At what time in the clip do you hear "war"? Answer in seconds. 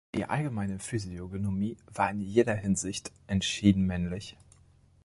1.85-2.09